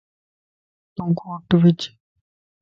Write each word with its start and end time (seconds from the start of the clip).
تون 0.95 1.07
ڪوٽ 1.19 1.49
وج 1.61 1.79